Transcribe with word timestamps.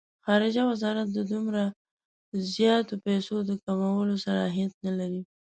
خارجه 0.25 0.63
وزارت 0.71 1.07
د 1.13 1.19
دومره 1.31 1.63
زیاتو 2.53 2.93
پیسو 3.05 3.35
د 3.49 3.51
کمولو 3.63 4.13
صلاحیت 4.25 4.73
نه 4.85 4.91
لري. 4.99 5.21